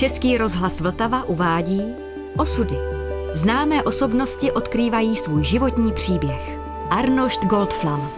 [0.00, 1.82] Český rozhlas Vltava uvádí
[2.36, 2.74] Osudy.
[3.34, 6.58] Známé osobnosti odkrývají svůj životní příběh.
[6.90, 8.10] Arnošt Goldflam.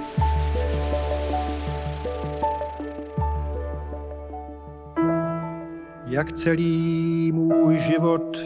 [6.07, 8.45] Jak celý můj život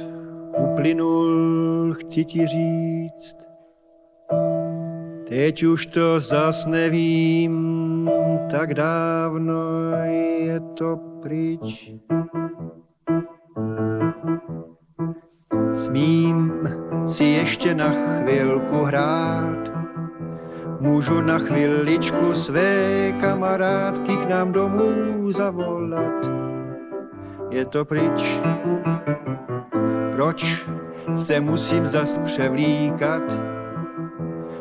[0.73, 3.37] uplynul, chci ti říct.
[5.29, 8.11] Teď už to zas nevím,
[8.51, 9.55] tak dávno
[10.05, 11.93] je to pryč.
[15.77, 16.53] Smím
[17.07, 19.59] si ještě na chvilku hrát,
[20.81, 26.31] můžu na chviličku své kamarádky k nám domů zavolat.
[27.51, 28.41] Je to pryč,
[30.13, 30.67] proč
[31.17, 33.23] se musím zas převlíkat,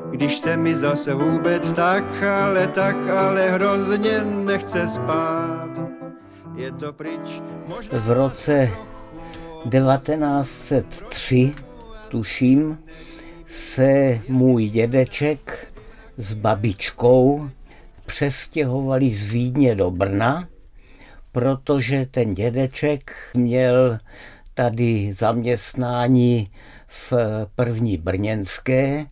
[0.10, 5.70] když se mi zase vůbec tak, ale tak, ale hrozně nechce spát.
[6.56, 7.42] Je to pryč.
[7.68, 8.70] Možná v roce
[9.70, 11.54] 1903,
[12.10, 12.78] tuším,
[13.48, 15.74] se můj dědeček
[16.18, 17.50] s babičkou
[18.06, 20.48] přestěhovali z Vídně do Brna,
[21.32, 24.00] protože ten dědeček měl
[24.54, 26.52] tady zaměstnání
[26.88, 27.14] v
[27.56, 29.06] první brněnské,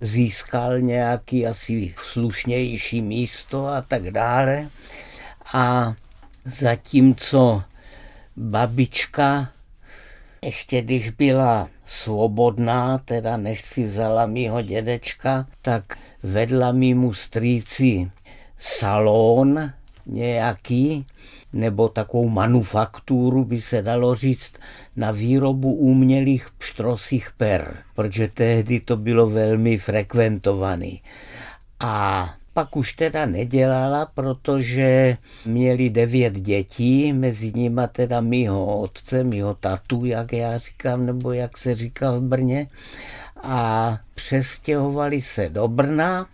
[0.00, 4.68] získal nějaký asi slušnější místo a tak dále.
[5.54, 5.94] A
[6.44, 7.62] zatímco
[8.36, 9.48] babička
[10.42, 18.10] ještě když byla svobodná, teda než si vzala mýho dědečka, tak vedla mýmu strýci
[18.58, 19.72] salon
[20.06, 21.06] nějaký,
[21.52, 24.52] nebo takovou manufakturu, by se dalo říct,
[24.96, 31.02] na výrobu umělých pštrosích per, protože tehdy to bylo velmi frekventovaný.
[31.80, 35.16] A pak už teda nedělala, protože
[35.46, 41.58] měli devět dětí, mezi nimi teda mýho otce, mýho tatu, jak já říkám, nebo jak
[41.58, 42.66] se říká v Brně.
[43.42, 46.26] A přestěhovali se do Brna,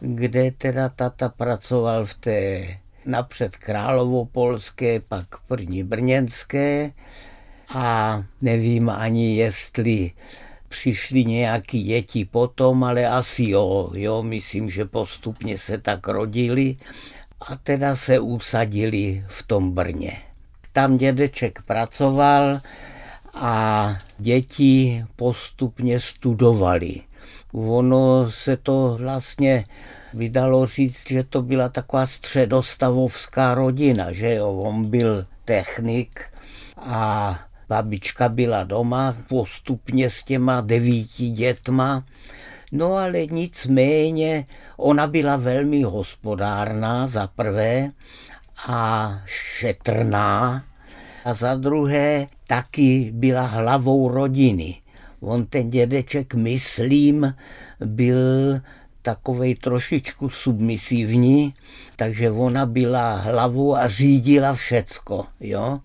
[0.00, 2.66] kde teda tata pracoval v té
[3.06, 6.90] napřed Královopolské, pak první brněnské
[7.68, 10.10] a nevím ani jestli
[10.70, 16.74] přišli nějaký děti potom, ale asi jo, jo, myslím, že postupně se tak rodili
[17.40, 20.22] a teda se usadili v tom Brně.
[20.72, 22.60] Tam dědeček pracoval
[23.34, 27.00] a děti postupně studovali.
[27.52, 29.64] Ono se to vlastně
[30.14, 36.20] vydalo říct, že to byla taková středostavovská rodina, že jo, on byl technik
[36.76, 37.38] a
[37.70, 42.04] Babička byla doma postupně s těma devíti dětma,
[42.72, 44.44] no ale nicméně
[44.76, 47.88] ona byla velmi hospodárná za prvé
[48.66, 50.64] a šetrná
[51.24, 54.76] a za druhé taky byla hlavou rodiny.
[55.20, 57.34] On ten dědeček, myslím,
[57.84, 58.60] byl
[59.02, 61.54] takovej trošičku submisivní,
[61.96, 65.80] takže ona byla hlavou a řídila všecko, jo.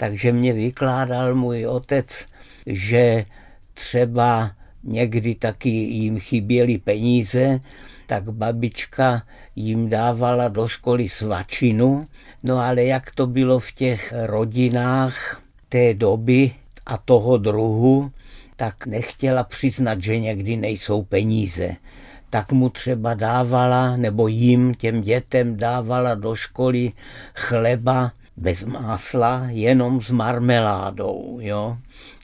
[0.00, 2.26] Takže mě vykládal můj otec,
[2.66, 3.24] že
[3.74, 4.50] třeba
[4.84, 7.60] někdy taky jim chyběly peníze,
[8.06, 9.22] tak babička
[9.56, 12.06] jim dávala do školy svačinu.
[12.42, 16.50] No ale jak to bylo v těch rodinách té doby
[16.86, 18.10] a toho druhu,
[18.56, 21.76] tak nechtěla přiznat, že někdy nejsou peníze.
[22.30, 26.92] Tak mu třeba dávala, nebo jim, těm dětem dávala do školy
[27.34, 31.78] chleba bez másla, jenom s marmeládou, jo,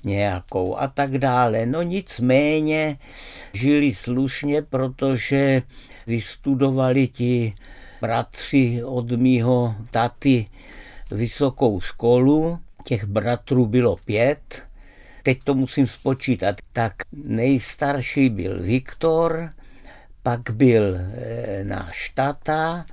[0.04, 1.66] nějakou a tak dále.
[1.66, 2.98] No nicméně
[3.52, 5.62] žili slušně, protože
[6.06, 7.54] vystudovali ti
[8.00, 10.44] bratři od mýho taty
[11.10, 14.68] vysokou školu, těch bratrů bylo pět,
[15.22, 19.50] teď to musím spočítat, tak nejstarší byl Viktor,
[20.22, 22.84] pak byl e, náš tata,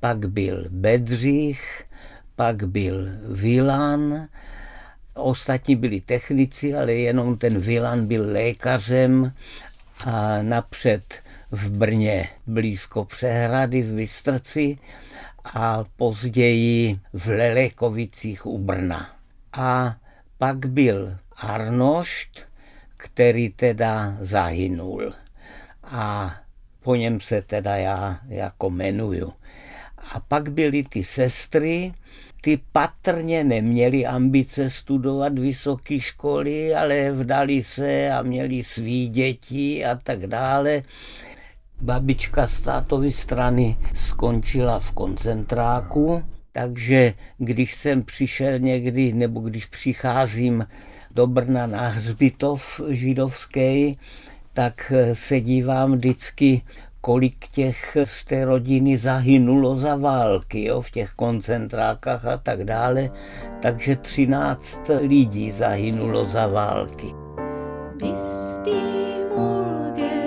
[0.00, 1.87] pak byl Bedřich,
[2.38, 4.28] pak byl Vilan,
[5.14, 9.32] ostatní byli technici, ale jenom ten Vilan byl lékařem
[10.04, 14.78] a napřed v Brně blízko přehrady v Bystrci
[15.44, 19.10] a později v Lelekovicích u Brna.
[19.52, 19.96] A
[20.38, 22.46] pak byl Arnošt,
[22.96, 25.12] který teda zahynul.
[25.82, 26.34] A
[26.82, 29.32] po něm se teda já jako jmenuju.
[30.12, 31.92] A pak byly ty sestry,
[32.40, 39.96] ty patrně neměli ambice studovat vysoké školy, ale vdali se a měli svý děti a
[39.96, 40.82] tak dále.
[41.80, 46.22] Babička z tátovy strany skončila v koncentráku,
[46.52, 50.66] Takže když jsem přišel někdy, nebo když přicházím
[51.10, 53.98] do Brna na hřbitov židovský,
[54.52, 56.62] tak se dívám vždycky,
[57.08, 63.10] kolik těch z té rodiny zahynulo za války, jo, v těch koncentrákách a tak dále.
[63.62, 67.06] Takže 13 lidí zahynulo za války.
[67.96, 70.18] Bis die Mulge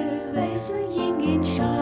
[1.23, 1.80] in Schein,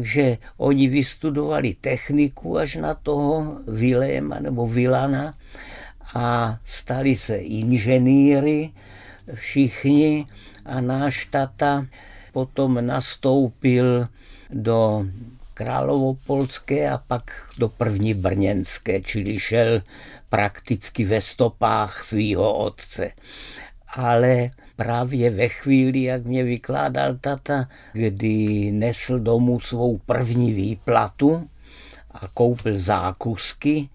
[0.00, 5.36] Takže oni vystudovali techniku až na toho Viléma nebo Vilana
[6.16, 8.72] a stali se inženýry
[9.28, 10.24] všichni
[10.64, 11.84] a náš tata
[12.32, 14.08] potom nastoupil
[14.48, 15.04] do
[15.54, 19.82] Královopolské a pak do první brněnské, čili šel
[20.32, 23.12] prakticky ve stopách svého otce.
[23.92, 24.48] Ale
[24.80, 31.48] právě ve chvíli, jak mě vykládal tata, kdy nesl domů svou první výplatu
[32.10, 33.88] a koupil zákusky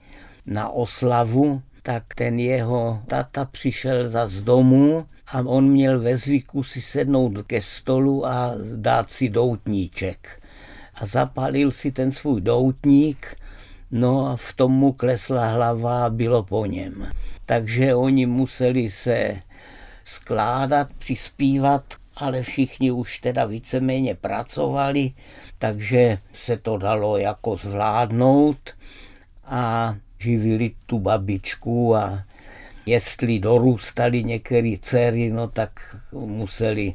[0.46, 6.64] na oslavu, tak ten jeho tata přišel za z domu a on měl ve zvyku
[6.64, 10.42] si sednout ke stolu a dát si doutníček.
[10.96, 13.38] A zapalil si ten svůj doutník,
[13.92, 17.08] no a v tom mu klesla hlava a bylo po něm.
[17.46, 19.45] Takže oni museli se
[20.06, 21.84] skládat, přispívat,
[22.16, 25.12] ale všichni už teda víceméně pracovali,
[25.58, 28.76] takže se to dalo jako zvládnout
[29.44, 32.24] a živili tu babičku a
[32.86, 36.92] jestli dorůstali některé dcery, no tak museli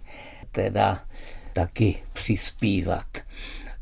[0.53, 1.05] teda
[1.53, 3.07] taky přispívat.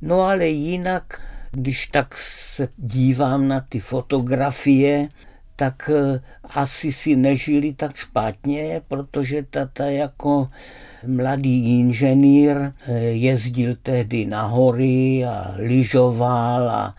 [0.02, 1.20] No ale jinak,
[1.50, 5.08] když tak se dívám na ty fotografie,
[5.58, 6.22] tak eh,
[6.54, 10.46] asi si nežili tak špatně, protože tata jako
[11.06, 16.92] mladý inženýr eh, jezdil tehdy na hory a lyžoval a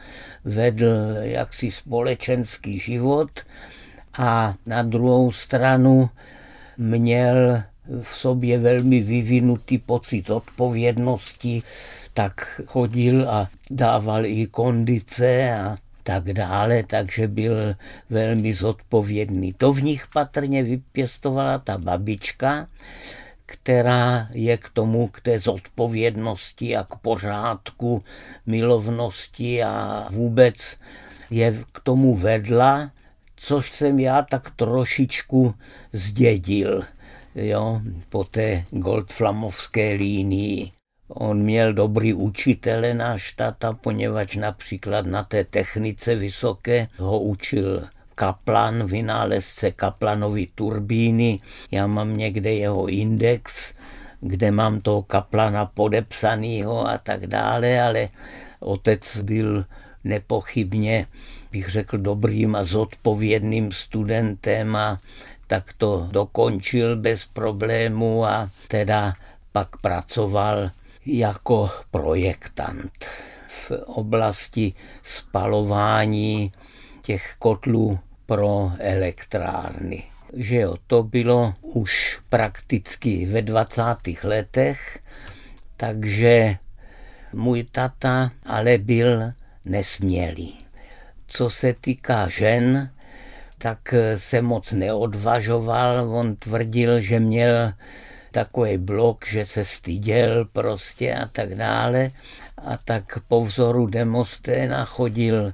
[0.45, 3.31] vedl jaksi společenský život.
[4.17, 6.09] A na druhou stranu
[6.77, 7.63] měl
[8.01, 11.61] v sobě velmi vyvinutý pocit odpovědnosti,
[12.13, 17.75] tak chodil a dával i kondice a tak dále, takže byl
[18.09, 19.53] velmi zodpovědný.
[19.53, 22.67] To v nich patrně vypěstovala ta babička,
[23.45, 27.99] která je k tomu, k té zodpovědnosti a k pořádku,
[28.45, 30.79] milovnosti a vůbec
[31.29, 32.91] je k tomu vedla,
[33.35, 35.53] což jsem já tak trošičku
[35.93, 36.83] zdědil
[37.35, 40.69] jo, po té goldflamovské línii.
[41.09, 47.83] On měl dobrý učitele, náš tata, poněvadž například na té technice vysoké ho učil
[48.15, 51.39] Kaplan, vynálezce Kaplanovy turbíny.
[51.71, 53.73] Já mám někde jeho index,
[54.21, 58.09] kde mám toho Kaplana podepsanýho a tak dále, ale
[58.59, 59.63] otec byl
[60.03, 61.05] nepochybně,
[61.51, 64.99] bych řekl, dobrým a zodpovědným studentem a
[65.47, 69.13] tak to dokončil bez problému a teda
[69.51, 70.69] pak pracoval
[71.17, 73.05] jako projektant
[73.47, 74.73] v oblasti
[75.03, 76.51] spalování
[77.01, 80.03] těch kotlů pro elektrárny.
[80.33, 83.83] Že jo, to bylo už prakticky ve 20.
[84.23, 84.99] letech,
[85.77, 86.55] takže
[87.33, 89.31] můj tata ale byl
[89.65, 90.65] nesmělý.
[91.27, 92.91] Co se týká žen,
[93.57, 96.15] tak se moc neodvažoval.
[96.15, 97.73] On tvrdil, že měl
[98.31, 102.11] takový blok, že se styděl prostě a tak dále.
[102.57, 105.53] A tak po vzoru Demosténa chodil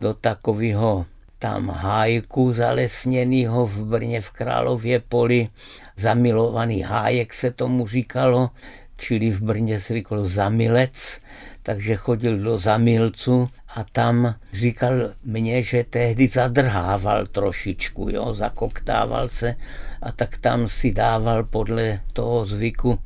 [0.00, 1.06] do takového
[1.38, 5.48] tam hájku zalesněného v Brně v Králově poli.
[5.96, 8.50] Zamilovaný hájek se tomu říkalo,
[8.98, 11.20] čili v Brně se říkalo zamilec,
[11.62, 14.92] takže chodil do zamilcu a tam říkal
[15.24, 19.54] mně, že tehdy zadrhával trošičku, jo, zakoktával se
[20.02, 22.98] a tak tam si dával podle toho zvyku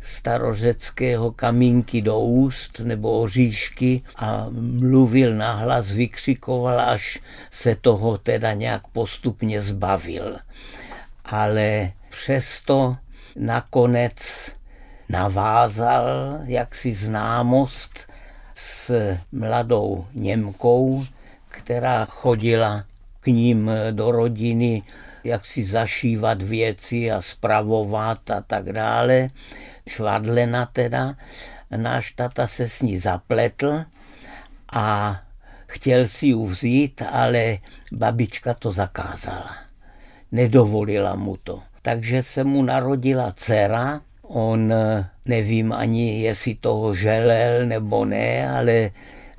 [0.00, 7.18] starořeckého kamínky do úst nebo oříšky a mluvil nahlas, vykřikoval, až
[7.50, 10.36] se toho teda nějak postupně zbavil.
[11.24, 12.96] Ale přesto
[13.36, 14.16] nakonec
[15.08, 16.06] navázal
[16.44, 18.13] jaksi známost
[18.54, 18.92] s
[19.32, 21.04] mladou Němkou,
[21.48, 22.84] která chodila
[23.20, 24.82] k ním do rodiny,
[25.24, 29.28] jak si zašívat věci a spravovat a tak dále.
[29.88, 31.14] Švadlena teda.
[31.76, 33.84] Náš tata se s ní zapletl
[34.72, 35.20] a
[35.66, 37.58] chtěl si ji vzít, ale
[37.92, 39.56] babička to zakázala.
[40.32, 41.60] Nedovolila mu to.
[41.82, 44.74] Takže se mu narodila dcera, on
[45.26, 48.90] nevím ani, jestli toho želel nebo ne, ale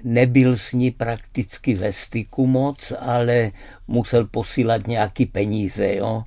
[0.03, 3.49] nebyl s ní prakticky ve styku moc, ale
[3.87, 6.23] musel posílat nějaký peníze jo,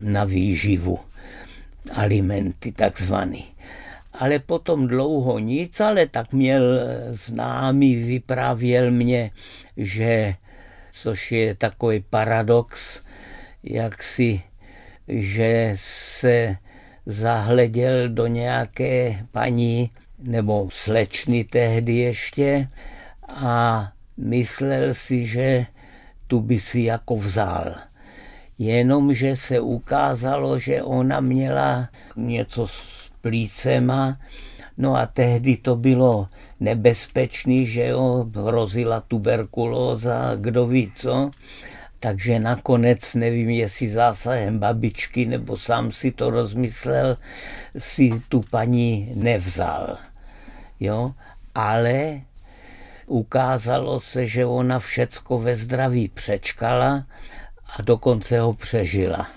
[0.00, 0.98] na výživu,
[1.94, 3.44] alimenty takzvaný.
[4.12, 6.80] Ale potom dlouho nic, ale tak měl
[7.10, 9.30] známý, vyprávěl mě,
[9.76, 10.34] že,
[10.92, 13.02] což je takový paradox,
[13.62, 14.42] jak si,
[15.08, 16.56] že se
[17.06, 22.68] zahleděl do nějaké paní nebo slečny tehdy ještě
[23.36, 25.64] a myslel si, že
[26.28, 27.74] tu by si jako vzal.
[28.58, 34.18] Jenomže se ukázalo, že ona měla něco s plícema,
[34.78, 36.28] no a tehdy to bylo
[36.60, 41.30] nebezpečný, že jo, hrozila tuberkulóza, kdo ví co.
[42.02, 47.18] Takže nakonec, nevím, jestli zásahem babičky, nebo sám si to rozmyslel,
[47.78, 49.98] si tu paní nevzal.
[50.80, 51.14] Jo?
[51.54, 52.20] Ale
[53.06, 57.06] ukázalo se, že ona všecko ve zdraví přečkala
[57.76, 59.28] a dokonce ho přežila,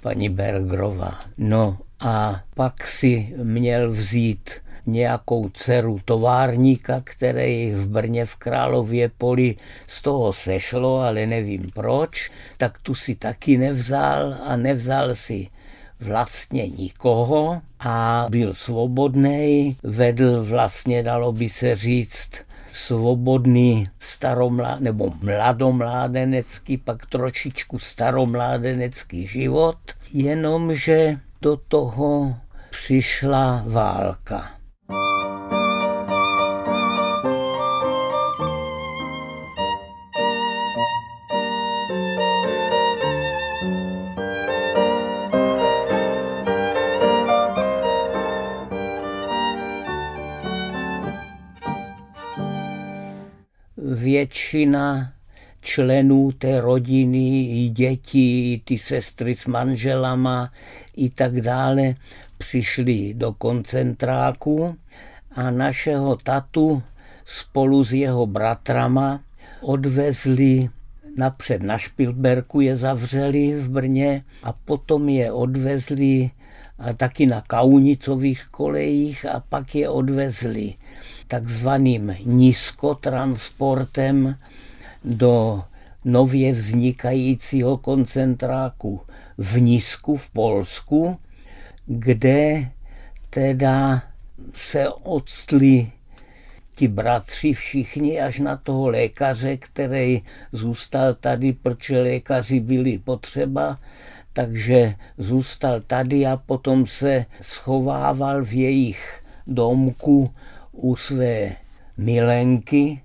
[0.00, 1.18] paní Bergrova.
[1.38, 4.50] No a pak si měl vzít
[4.86, 9.54] nějakou dceru továrníka, který v Brně v Králově poli
[9.86, 15.48] z toho sešlo, ale nevím proč, tak tu si taky nevzal a nevzal si
[16.00, 26.76] vlastně nikoho a byl svobodný, vedl vlastně, dalo by se říct, svobodný staromlá, nebo mladomládenecký,
[26.76, 29.78] pak trošičku staromládenecký život,
[30.12, 32.36] jenomže do toho
[32.70, 34.59] přišla válka.
[53.90, 55.12] Většina
[55.60, 60.52] členů té rodiny, i děti, i ty sestry s manželama
[60.96, 61.94] i tak dále
[62.38, 64.76] přišli do koncentráku
[65.32, 66.82] a našeho tatu
[67.24, 69.20] spolu s jeho bratrama
[69.60, 70.68] odvezli
[71.16, 76.30] napřed na Špilberku je zavřeli v Brně a potom je odvezli
[76.78, 80.74] a taky na Kaunicových kolejích a pak je odvezli
[81.30, 84.36] takzvaným nízkotransportem
[85.04, 85.62] do
[86.04, 89.00] nově vznikajícího koncentráku
[89.38, 91.18] v Nízku v Polsku,
[91.86, 92.70] kde
[93.30, 94.02] teda
[94.54, 95.90] se odstli
[96.74, 100.22] ti bratři všichni až na toho lékaře, který
[100.52, 103.78] zůstal tady, protože lékaři byli potřeba,
[104.32, 110.30] takže zůstal tady a potom se schovával v jejich domku
[110.80, 111.56] u své
[111.98, 113.00] milenky,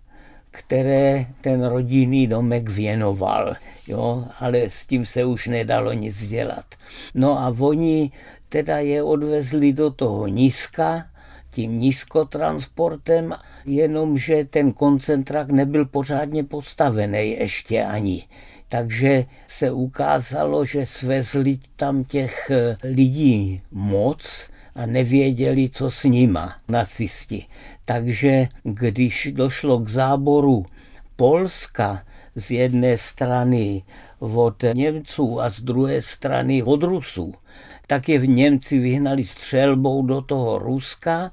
[0.52, 3.56] které ten rodinný domek věnoval,
[3.88, 6.66] jo, ale s tím se už nedalo nic dělat.
[7.14, 8.12] No a oni
[8.50, 11.08] teda je odvezli do toho nízka,
[11.52, 18.24] tím nízkotransportem, jenomže ten koncentrák nebyl pořádně postavený ještě ani.
[18.70, 22.52] Takže se ukázalo, že svezli tam těch
[22.84, 27.46] lidí moc, a nevěděli, co s nima, nacisti.
[27.86, 30.64] Takže když došlo k záboru
[31.16, 32.04] Polska
[32.36, 33.84] z jedné strany
[34.20, 37.34] od Němců a z druhé strany od Rusů,
[37.88, 41.32] tak je v Němci vyhnali střelbou do toho Ruska.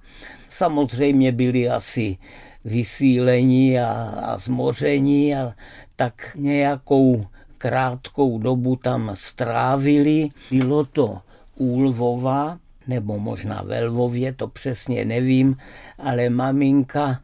[0.49, 2.16] Samozřejmě byli asi
[2.64, 5.54] vysílení a, a zmoření a
[5.96, 7.25] tak nějakou
[7.58, 10.28] krátkou dobu tam strávili.
[10.50, 11.18] Bylo to
[11.56, 15.57] u Lvova, nebo možná ve Lvově, to přesně nevím,
[15.99, 17.21] ale maminka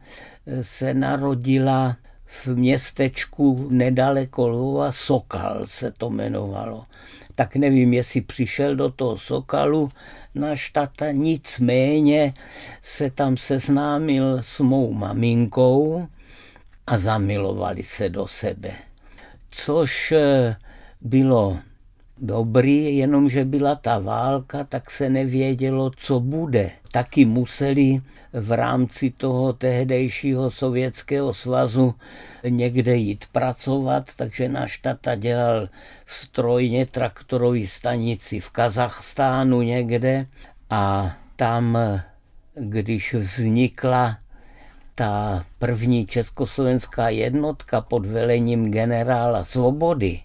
[0.47, 6.85] eh, se narodila v městečku nedaleko Lvova, Sokal se to jmenovalo.
[7.35, 9.89] Tak nevím, jestli přišel do toho Sokalu
[10.35, 12.33] náš tata, nicméně
[12.81, 16.07] se tam seznámil s mou maminkou
[16.87, 18.71] a zamilovali se do sebe.
[19.51, 20.55] Což eh,
[21.01, 21.59] bylo
[22.21, 26.71] dobrý, jenomže byla ta válka, tak se nevědělo, co bude.
[26.91, 27.97] Taky museli
[28.33, 31.95] v rámci toho tehdejšího sovětského svazu
[32.49, 35.69] někde jít pracovat, takže náš tata dělal
[36.05, 40.25] strojně traktorový stanici v Kazachstánu někde
[40.69, 41.77] a tam,
[42.53, 44.17] když vznikla
[44.95, 50.19] ta první československá jednotka pod velením generála Svobody,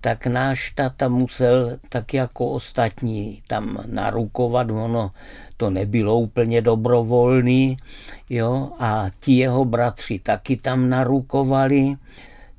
[0.00, 5.10] tak náš tata musel tak jako ostatní tam narukovat, ono
[5.56, 7.76] to nebylo úplně dobrovolný,
[8.30, 11.92] jo, a ti jeho bratři taky tam narukovali,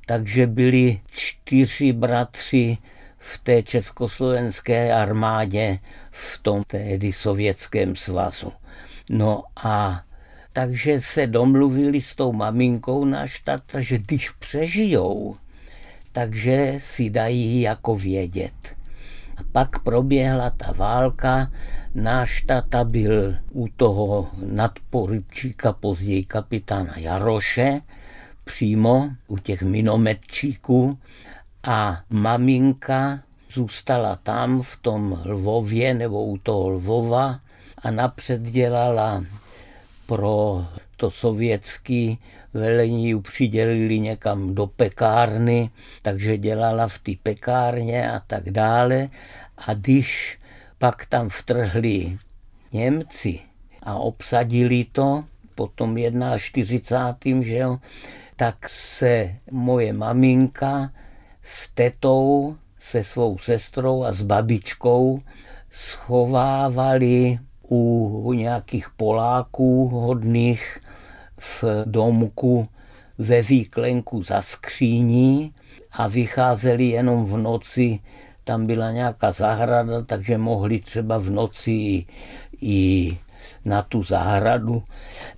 [0.06, 2.78] takže byli čtyři bratři
[3.18, 5.78] v té československé armádě
[6.10, 8.52] v tom tehdy sovětském svazu.
[9.10, 10.02] No a
[10.52, 15.34] takže se domluvili s tou maminkou náš tata, že když přežijou,
[16.12, 18.76] takže si dají jako vědět.
[19.36, 21.50] A pak proběhla ta válka,
[21.94, 27.80] náš tata byl u toho nadporučíka, později kapitána Jaroše,
[28.44, 30.98] přímo u těch minometčíků
[31.64, 33.20] a maminka
[33.52, 37.40] zůstala tam v tom Lvově nebo u toho Lvova
[37.82, 39.24] a napřed dělala
[40.06, 40.66] pro
[41.00, 42.18] to sovětský
[42.54, 45.70] velení ji přidělili někam do pekárny,
[46.02, 49.06] takže dělala v té pekárně a tak dále.
[49.56, 50.38] A když
[50.78, 52.18] pak tam vtrhli
[52.72, 53.38] Němci
[53.82, 55.96] a obsadili to, potom
[56.36, 57.42] 41.
[57.42, 57.76] že jo,
[58.36, 60.92] tak se moje maminka
[61.42, 65.18] s tetou, se svou sestrou a s babičkou
[65.70, 67.38] schovávali
[67.70, 70.78] u nějakých Poláků hodných
[71.40, 72.68] v domku
[73.18, 75.52] ve výklenku za skříní
[75.92, 78.00] a vycházeli jenom v noci,
[78.44, 82.04] tam byla nějaká zahrada, takže mohli třeba v noci
[82.60, 83.16] i
[83.64, 84.82] na tu zahradu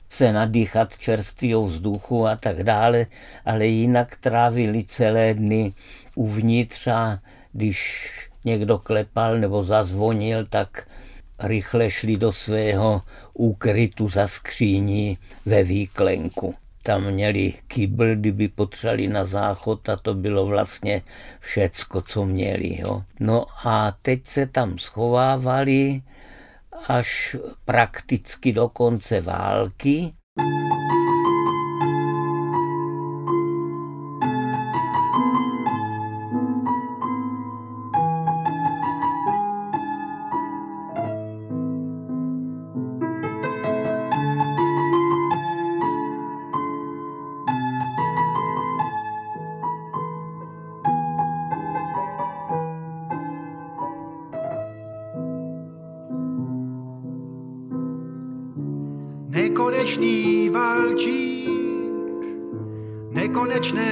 [0.09, 3.07] se nadýchat čerstvého vzduchu a tak dále,
[3.45, 5.73] ale jinak trávili celé dny
[6.15, 7.19] uvnitř a
[7.53, 8.09] když
[8.45, 10.89] někdo klepal nebo zazvonil, tak
[11.39, 13.03] rychle šli do svého
[13.35, 16.55] úkrytu za skříní ve výklenku.
[16.83, 21.03] Tam měli kýbl, kdyby potřebovali na záchod a to bylo vlastně
[21.41, 22.79] všecko, co měli.
[22.81, 23.03] Jo.
[23.21, 26.03] No a teď se tam schovávali
[26.87, 30.13] až prakticky do konce války.
[30.39, 31.12] nekonečný
[63.23, 63.91] nekonečné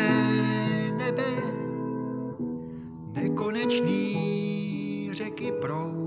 [0.98, 1.30] nebe,
[3.14, 6.00] nekonečný řeky proud.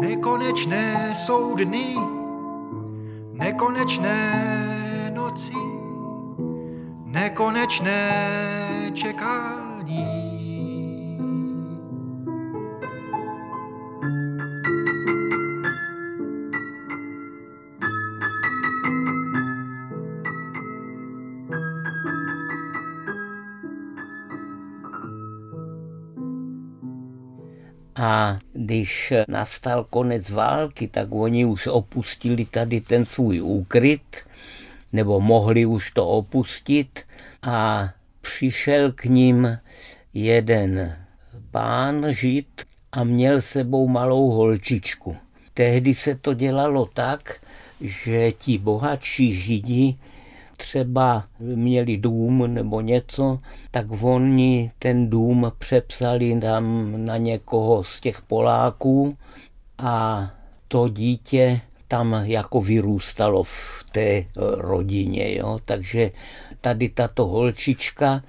[0.00, 1.96] Nekonečné jsou dny,
[3.32, 4.65] nekonečné
[5.36, 5.52] noci,
[7.04, 8.10] nekonečné
[8.94, 10.26] čekání.
[27.96, 34.26] A když nastal konec války, tak oni už opustili tady ten svůj úkryt,
[34.96, 37.00] nebo mohli už to opustit
[37.42, 37.88] a
[38.20, 39.58] přišel k ním
[40.14, 40.96] jeden
[41.50, 45.16] pán žít a měl sebou malou holčičku.
[45.54, 47.40] Tehdy se to dělalo tak,
[47.80, 49.96] že ti bohatší židi
[50.56, 53.38] třeba měli dům nebo něco,
[53.70, 59.12] tak oni ten dům přepsali tam na někoho z těch Poláků
[59.78, 60.30] a
[60.68, 64.24] to dítě tam jako vyrůstalo v té
[64.56, 65.34] rodině.
[65.34, 65.58] Jo?
[65.64, 66.10] Takže
[66.60, 68.22] tady tato holčička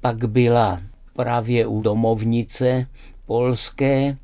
[0.00, 0.80] pak byla
[1.12, 2.86] právě u domovnice
[3.26, 4.16] polské,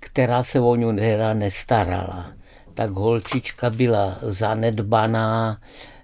[0.00, 0.92] která se o ní
[1.32, 2.32] nestarala.
[2.74, 5.60] Tak holčička byla zanedbaná,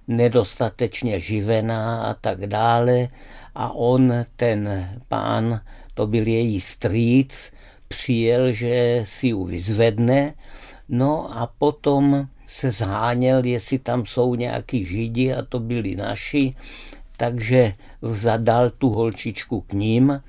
[0.09, 3.09] nedostatečně živená a tak dále.
[3.55, 5.61] A on, ten pán,
[5.94, 7.53] to byl její strýc,
[7.88, 10.35] přijel, že si ji vyzvedne,
[10.88, 16.54] no a potom se zháněl, jestli tam jsou nějaký židi a to byli naši,
[17.16, 20.20] takže zadal tu holčičku k ním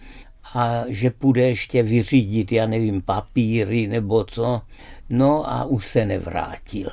[0.53, 4.61] a že půjde ještě vyřídit, já nevím, papíry nebo co,
[5.09, 6.89] no a už se nevrátil.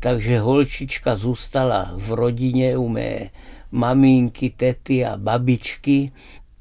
[0.00, 3.30] Takže holčička zůstala v rodině u mé
[3.70, 6.12] maminky, tety a babičky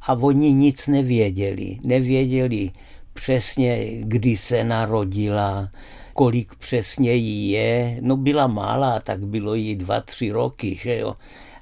[0.02, 1.78] a oni nic nevěděli.
[1.84, 2.72] Nevěděli
[3.20, 5.70] přesně, kdy se narodila,
[6.14, 7.98] kolik přesně jí je.
[8.02, 11.16] No byla malá, tak bylo jí dva, tři roky, že jo.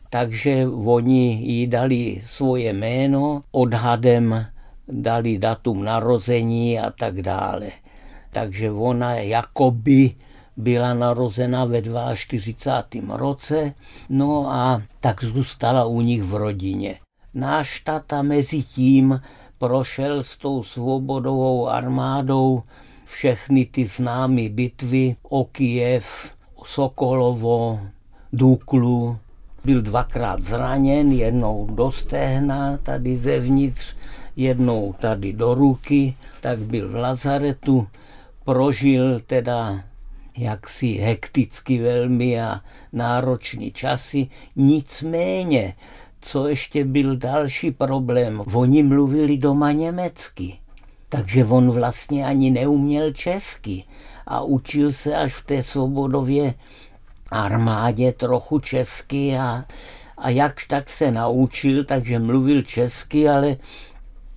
[0.10, 4.46] Takže oni jí dali svoje jméno, odhadem
[4.88, 7.68] dali datum narození a tak dále.
[8.32, 10.14] Takže ona jakoby
[10.58, 11.82] byla narozena ve
[12.16, 13.18] 42.
[13.18, 13.74] roce,
[14.10, 17.00] no a tak zůstala u nich v rodině.
[17.34, 19.22] Náš tata mezi tím
[19.58, 22.62] prošel s tou svobodovou armádou
[23.06, 26.32] všechny ty známé bitvy o Kijev,
[26.64, 27.80] Sokolovo,
[28.34, 29.18] Duklu.
[29.66, 33.96] Byl dvakrát zraněn, jednou do stehna, tady zevnitř,
[34.36, 37.88] jednou tady do ruky, tak byl v lazaretu,
[38.44, 39.84] prožil teda
[40.38, 42.62] jaksi hekticky velmi a
[42.94, 44.28] náročný časy.
[44.56, 45.74] Nicméně,
[46.28, 50.60] co ještě byl další problém, oni mluvili doma německy.
[51.10, 53.84] Takže on vlastně ani neuměl česky
[54.28, 56.54] a učil se až v té svobodově
[57.32, 59.66] armádě trochu česky a,
[60.18, 63.58] a jakž tak se naučil, takže mluvil česky, ale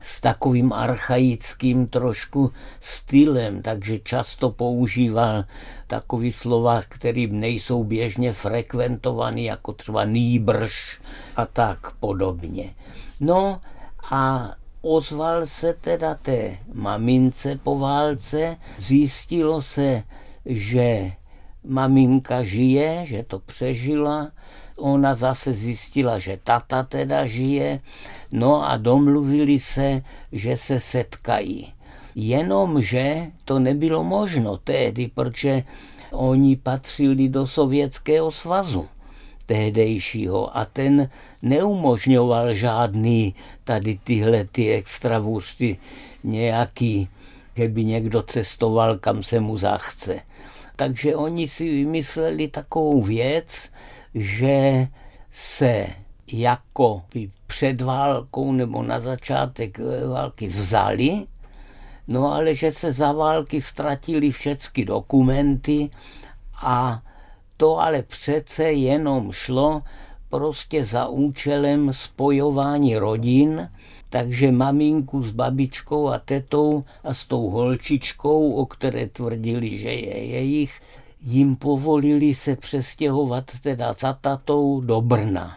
[0.01, 5.45] s takovým archaickým trošku stylem, takže často používal
[5.87, 11.01] takový slova, které nejsou běžně frekventovaný, jako třeba nýbrž
[11.41, 12.75] a tak podobně.
[13.21, 13.61] No
[14.11, 14.51] a
[14.83, 20.03] ozval se teda té mamince po válce, zjistilo se,
[20.47, 21.13] že
[21.65, 24.31] maminka žije, že to přežila,
[24.79, 27.81] ona zase zjistila, že tata teda žije,
[28.33, 31.73] no a domluvili se, že se setkají.
[32.15, 35.63] Jenomže to nebylo možno tehdy, protože
[36.11, 38.89] oni patřili do Sovětského svazu
[39.51, 41.11] tehdejšího a ten
[41.43, 43.35] neumožňoval žádný
[43.65, 45.79] tady tyhle ty extravůsty
[46.25, 47.09] nějaký,
[47.57, 50.21] že by někdo cestoval, kam se mu zachce.
[50.77, 53.71] Takže oni si vymysleli takovou věc,
[54.15, 54.89] že
[55.31, 55.87] se
[56.33, 61.27] jako by před válkou nebo na začátek války vzali,
[62.09, 65.91] no ale že se za války ztratili všechny dokumenty
[66.63, 67.03] a
[67.61, 69.83] to ale přece jenom šlo
[70.29, 73.71] prostě za účelem spojování rodin,
[74.11, 80.25] takže maminku s babičkou a tetou a s tou holčičkou, o které tvrdili, že je
[80.25, 80.81] jejich,
[81.23, 85.57] jim povolili se přestěhovat teda za tatou do Brna.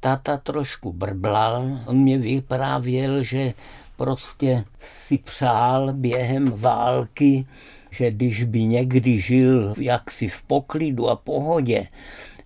[0.00, 3.54] Tata trošku brblal, on mě vyprávěl, že
[3.96, 7.46] prostě si přál během války,
[7.92, 11.88] že když by někdy žil jaksi v poklidu a pohodě,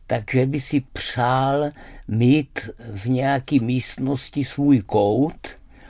[0.06, 1.70] takže by si přál
[2.08, 5.48] mít v nějaké místnosti svůj kout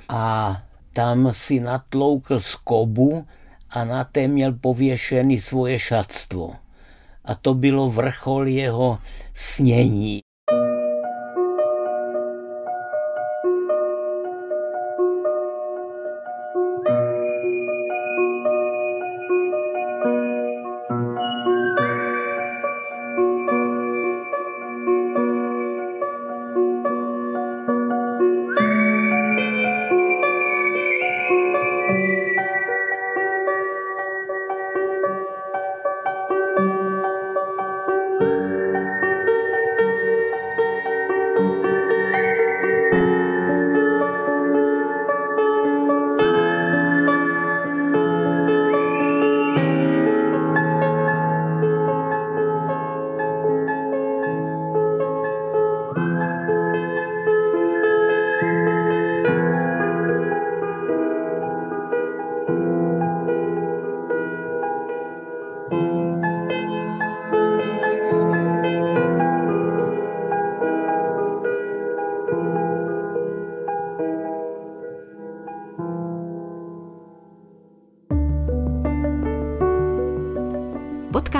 [0.08, 0.56] a
[0.92, 3.26] tam si natloukl skobu
[3.70, 6.54] a na té měl pověšený svoje šatstvo.
[7.24, 8.98] A to bylo vrchol jeho
[9.34, 10.25] snění.